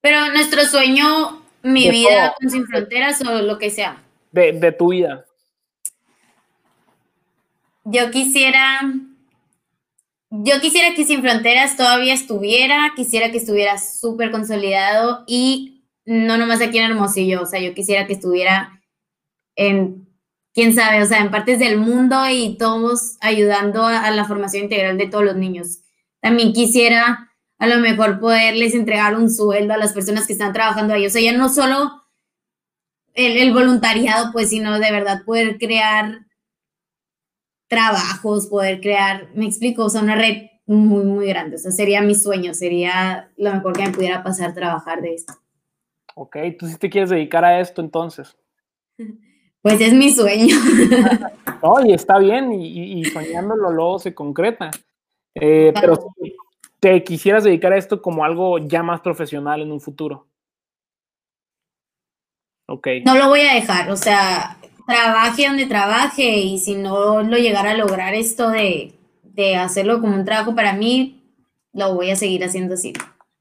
[0.00, 4.02] Pero nuestro sueño, mi vida con Sin Fronteras o lo que sea.
[4.30, 5.24] De, de tu vida.
[7.84, 8.80] Yo quisiera
[10.30, 16.60] yo quisiera que Sin Fronteras todavía estuviera, quisiera que estuviera súper consolidado y no nomás
[16.60, 18.82] aquí en Hermosillo, o sea, yo quisiera que estuviera
[19.54, 20.08] en,
[20.52, 24.98] quién sabe, o sea, en partes del mundo y todos ayudando a, la formación integral
[24.98, 25.80] de todos los niños.
[26.20, 30.94] También quisiera a lo mejor poderles entregar un sueldo a las personas que están trabajando
[30.94, 32.02] ahí, o sea, ya no solo
[33.14, 36.26] el, el voluntariado, pues, sino de verdad poder crear
[37.68, 41.56] trabajos, poder crear, me explico, o sea, una red muy, muy grande.
[41.56, 45.34] O sea, sería mi sueño, sería lo mejor que me pudiera pasar trabajar de esto.
[46.14, 48.36] Ok, tú sí te quieres dedicar a esto entonces.
[49.64, 50.54] Pues es mi sueño.
[51.62, 54.70] Oye, está bien y, soñándolo luego se concreta.
[55.34, 56.12] Eh, pero
[56.84, 60.28] te quisieras dedicar a esto como algo ya más profesional en un futuro.
[62.68, 62.88] Ok.
[63.06, 67.70] No lo voy a dejar, o sea, trabaje donde trabaje y si no lo llegara
[67.70, 68.92] a lograr esto de,
[69.56, 71.22] hacerlo como un trabajo para mí,
[71.72, 72.92] lo voy a seguir haciendo así.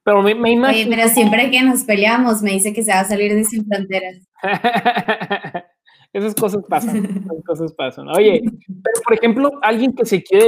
[0.05, 0.89] Pero me, imagino...
[0.89, 4.19] pero siempre que nos peleamos me dice que se va a salir de Sin Fronteras.
[6.13, 8.07] esas cosas pasan, esas cosas pasan.
[8.09, 10.45] Oye, pero por ejemplo, alguien que se quiere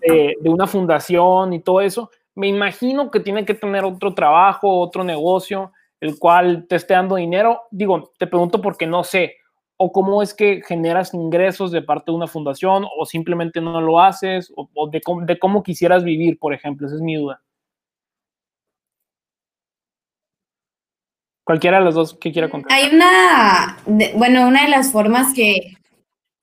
[0.00, 4.80] de, de, una fundación y todo eso, me imagino que tiene que tener otro trabajo,
[4.80, 7.62] otro negocio el cual te esté dando dinero?
[7.70, 9.36] Digo, te pregunto porque no sé,
[9.76, 14.00] o cómo es que generas ingresos de parte de una fundación, o simplemente no lo
[14.00, 15.00] haces, o, de,
[15.38, 17.40] cómo, quisieras vivir, por ejemplo, esa es mi duda.
[21.52, 22.72] Cualquiera de los dos que quiera contar.
[22.72, 23.76] Hay una,
[24.14, 25.76] bueno, una de las formas que,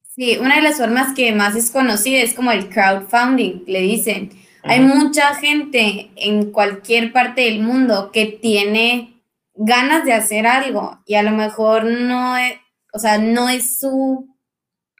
[0.03, 4.29] sí, una de las formas que más es conocida es como el crowdfunding, le dicen.
[4.61, 9.19] Hay mucha gente en cualquier parte del mundo que tiene
[9.55, 12.57] ganas de hacer algo y a lo mejor no es,
[12.93, 14.27] o sea, no es su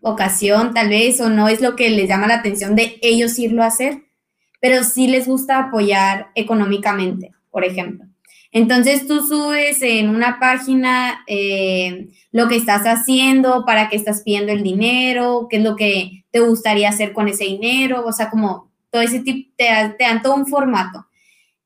[0.02, 3.62] ocasión tal vez o no es lo que les llama la atención de ellos irlo
[3.62, 4.06] a hacer,
[4.60, 8.09] pero sí les gusta apoyar económicamente, por ejemplo.
[8.52, 14.52] Entonces tú subes en una página eh, lo que estás haciendo, para qué estás pidiendo
[14.52, 18.72] el dinero, qué es lo que te gustaría hacer con ese dinero, o sea, como
[18.92, 19.66] todo ese tipo, te,
[19.98, 21.06] te dan todo un formato.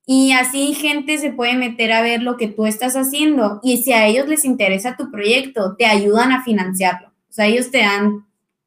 [0.06, 3.93] Y así gente se puede meter a ver lo que tú estás haciendo y si
[3.93, 7.08] a ellos les interesa tu proyecto, te ayudan a financiarlo.
[7.08, 8.26] O sea, ellos te dan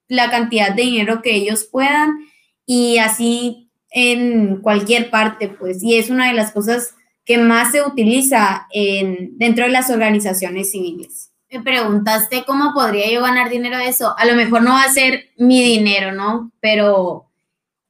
[0.09, 2.17] la cantidad de dinero que ellos puedan
[2.65, 5.83] y así en cualquier parte, pues.
[5.83, 6.95] Y es una de las cosas
[7.27, 11.33] que más se utiliza en, dentro de las organizaciones civiles.
[11.51, 14.17] Me preguntaste cómo podría yo ganar dinero de eso.
[14.17, 16.53] A lo mejor no va a ser mi dinero, ¿no?
[16.61, 17.29] Pero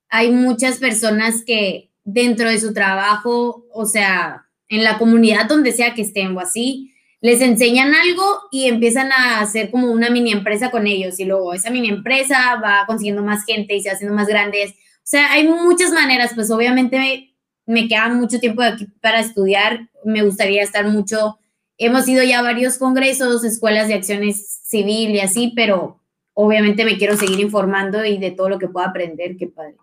[0.09, 5.95] hay muchas personas que dentro de su trabajo, o sea, en la comunidad donde sea
[5.95, 10.71] que estén o así, les enseñan algo y empiezan a hacer como una mini empresa
[10.71, 14.29] con ellos y luego esa mini empresa va consiguiendo más gente y se haciendo más
[14.29, 14.71] grandes.
[14.71, 17.36] O sea, hay muchas maneras, pues obviamente
[17.67, 21.39] me, queda mucho tiempo aquí para estudiar, me gustaría estar mucho,
[21.79, 26.01] hemos ido ya a varios congresos, escuelas de acciones civil y así, pero
[26.35, 29.77] obviamente me quiero seguir informando y de todo lo que pueda aprender, qué padre.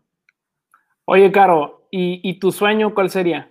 [1.06, 3.50] Oye, Caro, ¿y, tu sueño cuál sería?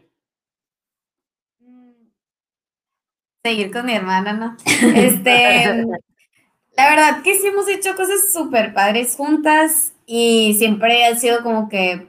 [3.45, 4.57] Seguir con mi hermana, ¿no?
[4.97, 5.85] Este,
[6.76, 11.68] la verdad que sí hemos hecho cosas súper padres juntas y siempre ha sido como
[11.68, 12.09] que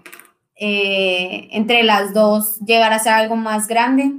[0.66, 4.14] eh, entre las dos llegar a ser algo más grande.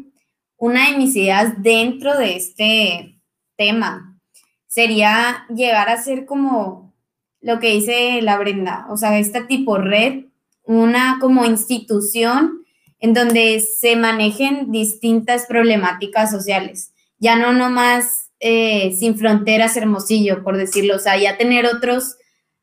[0.58, 3.18] Una de mis ideas dentro de este
[3.56, 4.20] tema
[4.66, 6.92] sería llegar a ser como
[7.40, 10.26] lo que dice la Brenda, o sea, esta tipo red,
[10.64, 12.66] una como institución
[13.00, 20.58] en donde se manejen distintas problemáticas sociales, ya no nomás eh, sin fronteras Hermosillo, por
[20.58, 22.16] decirlo, o sea, ya tener otros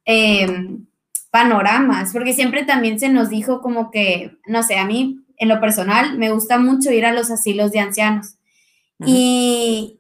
[0.05, 0.85] em,
[1.31, 5.59] panoramas, porque siempre también se nos dijo como que, no sé, a mí en lo
[5.59, 8.35] personal me gusta mucho ir a los asilos de ancianos.
[9.03, 9.99] Y,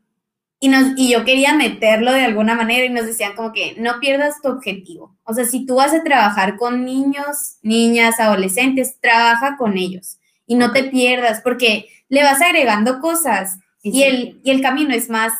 [0.59, 3.99] y, nos, y yo quería meterlo de alguna manera y nos decían como que no
[3.99, 5.17] pierdas tu objetivo.
[5.23, 10.55] O sea, si tú vas a trabajar con niños, niñas, adolescentes, trabaja con ellos y
[10.55, 15.33] no te pierdas porque le vas agregando cosas y, el, y el camino es más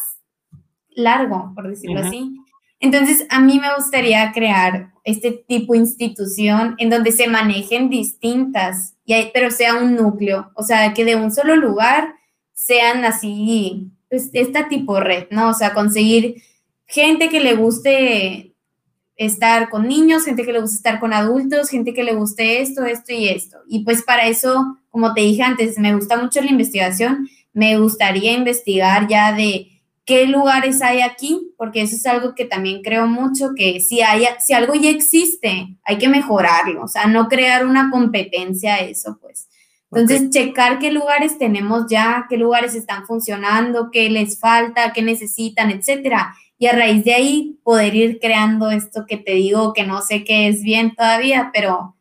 [0.90, 2.32] largo, por decirlo así.
[2.80, 8.96] Entonces, a mí me gustaría crear este tipo de institución en donde se manejen distintas,
[9.06, 12.14] y pero sea un núcleo, o sea, que de un solo lugar
[12.54, 15.50] sean así pues, esta tipo red, ¿no?
[15.50, 16.44] O sea, conseguir
[16.86, 18.56] gente que le guste
[19.16, 22.84] estar con niños, gente que le guste estar con adultos, gente que le guste esto,
[22.86, 23.58] esto y esto.
[23.68, 28.34] Y pues para eso, como te dije antes, me gusta mucho la investigación, me gustaría
[28.34, 29.81] investigar ya de
[30.12, 34.26] qué lugares hay aquí, porque eso es algo que también creo mucho, que si, hay,
[34.46, 39.18] si algo ya existe, hay que mejorarlo, o sea, no crear una competencia a eso,
[39.22, 39.48] pues.
[39.90, 45.72] Entonces, checar qué lugares tenemos ya, qué lugares están funcionando, qué les falta, qué necesitan,
[45.72, 46.36] etcétera.
[46.58, 50.26] Y a raíz de ahí poder ir creando esto que te digo, que no sé
[50.26, 51.96] qué es bien todavía, pero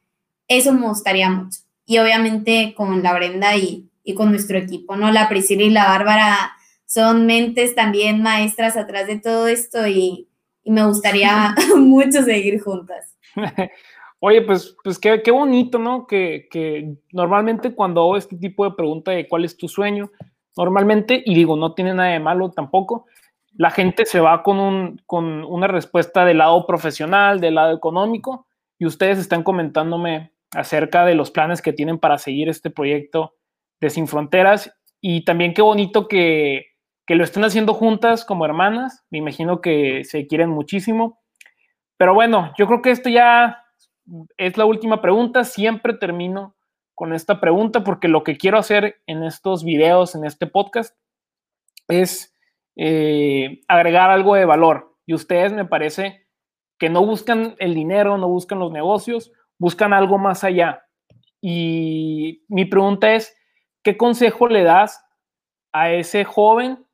[0.48, 1.60] eso me gustaría mucho.
[1.86, 5.12] Y obviamente con la Brenda y, y con nuestro equipo, ¿no?
[5.12, 6.56] La Priscila y la Bárbara
[6.90, 10.28] son mentes también maestras atrás de todo esto y,
[10.64, 13.16] y me gustaría mucho seguir juntas.
[14.18, 16.08] Oye, pues, pues qué, qué bonito, ¿no?
[16.08, 20.10] Que, que, normalmente cuando hago este tipo de pregunta de cuál es tu sueño,
[20.56, 23.06] normalmente, y digo, no tiene nada de malo tampoco,
[23.52, 28.48] la gente se va con, un, con una respuesta del lado profesional, del lado económico,
[28.80, 33.36] y ustedes están comentándome acerca de los planes que tienen para seguir este proyecto
[33.80, 36.69] de Sin Fronteras, y también qué bonito que,
[37.10, 41.18] que lo estén haciendo juntas como hermanas, me imagino que se quieren muchísimo.
[41.96, 43.64] Pero bueno, yo creo que esto ya
[44.36, 45.42] es la última pregunta.
[45.42, 46.54] Siempre termino
[46.94, 50.96] con esta pregunta porque lo que quiero hacer en estos videos, en este podcast,
[51.88, 52.32] es
[52.76, 54.96] eh, agregar algo de valor.
[55.04, 56.28] Y ustedes me parece
[56.78, 60.84] que no buscan el dinero, no buscan los negocios, buscan algo más allá.
[61.40, 63.36] Y mi pregunta es,
[63.82, 65.04] ¿qué consejo le das
[65.72, 66.86] a ese joven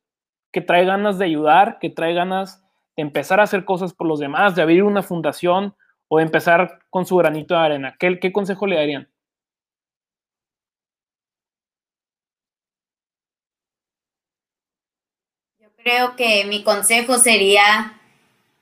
[0.57, 2.63] que trae ganas de ayudar, que trae ganas
[2.95, 5.75] de empezar a hacer cosas por los demás, de abrir una fundación,
[6.07, 7.95] o empezar con su granito de arena?
[7.99, 9.07] ¿Qué, qué consejo le darían?
[15.59, 17.99] Yo creo que mi consejo sería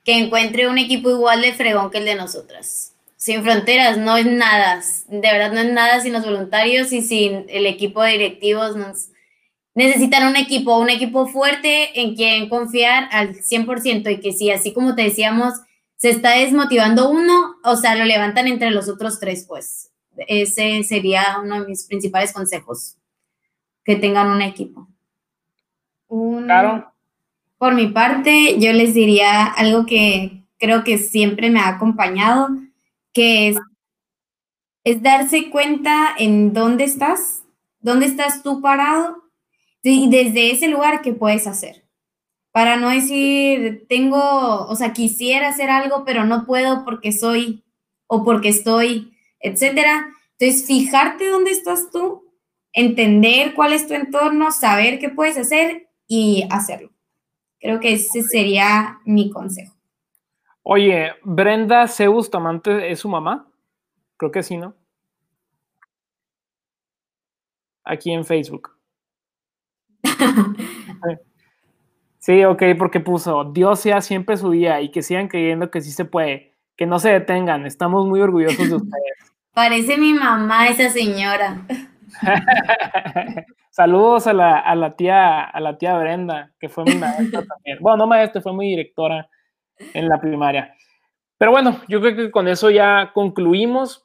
[0.03, 2.93] que encuentre un equipo igual de fregón que el de nosotras.
[3.15, 7.45] Sin fronteras no es nada, de verdad no es nada sin los voluntarios y sin
[7.47, 8.75] el equipo de directivos.
[9.76, 14.73] Necesitan un equipo, un equipo fuerte en quien confiar al 100% y que sí, así
[14.73, 15.53] como te decíamos,
[15.97, 19.91] se está desmotivando uno, o sea, lo levantan entre los otros tres, pues.
[20.28, 22.97] Ese sería uno de mis principales consejos,
[23.84, 24.88] que tengan un equipo.
[26.07, 26.91] claro.
[27.57, 32.49] Por mi parte, yo les diría algo que creo que siempre me ha acompañado,
[33.13, 33.57] que es,
[34.84, 37.43] es darse cuenta en dónde estás,
[37.80, 39.24] dónde estás tú parado
[39.91, 41.86] y desde ese lugar qué puedes hacer
[42.55, 47.65] para no decir, tengo, o sea, quisiera hacer algo, pero no puedo porque soy
[48.07, 50.07] o porque estoy, etcétera.
[50.39, 52.31] Entonces, fijarte dónde estás tú,
[52.71, 56.91] entender cuál es tu entorno, saber qué puedes hacer y hacerlo.
[57.59, 59.75] Creo que ese sería mi consejo.
[60.63, 63.51] Oye, Brenda Zeus Tamante es su mamá.
[64.15, 64.73] Creo que sí, ¿no?
[67.83, 68.74] Aquí en Facebook.
[72.26, 75.91] Sí, ok, porque puso, Dios sea siempre su día y que sigan creyendo que sí
[75.91, 79.34] se puede, que no se detengan, estamos muy orgullosos de ustedes.
[79.53, 81.68] Parece mi mamá esa señora.
[83.70, 87.78] Saludos a la, a la, tía, a la tía Brenda, que fue mi maestra también.
[87.80, 89.30] Bueno, no maestra, fue mi directora
[89.93, 90.74] en la primaria.
[91.38, 94.03] Pero bueno, yo creo que con eso ya concluimos.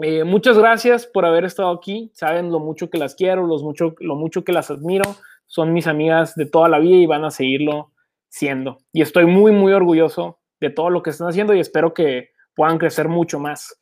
[0.00, 2.12] Eh, muchas gracias por haber estado aquí.
[2.14, 5.16] Saben lo mucho que las quiero, los mucho, lo mucho que las admiro
[5.50, 7.90] son mis amigas de toda la vida y van a seguirlo
[8.28, 8.78] siendo.
[8.92, 12.78] Y estoy muy, muy orgulloso de todo lo que están haciendo y espero que puedan
[12.78, 13.76] crecer mucho más.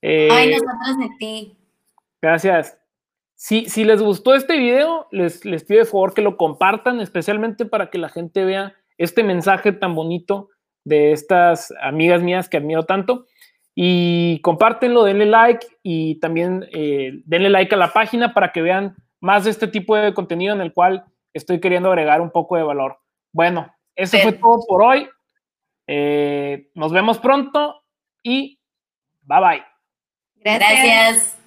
[0.00, 1.56] Eh, Ay, nosotros de ti.
[2.20, 2.76] Gracias.
[3.36, 7.66] Si, si les gustó este video, les, les pido de favor que lo compartan, especialmente
[7.66, 10.48] para que la gente vea este mensaje tan bonito
[10.82, 13.26] de estas amigas mías que admiro tanto.
[13.76, 18.96] Y compártenlo, denle like y también eh, denle like a la página para que vean
[19.20, 22.62] más de este tipo de contenido en el cual estoy queriendo agregar un poco de
[22.62, 22.98] valor.
[23.32, 25.08] Bueno, eso fue todo por hoy.
[25.86, 27.82] Eh, nos vemos pronto
[28.22, 28.60] y
[29.22, 29.64] bye bye.
[30.36, 31.41] Gracias.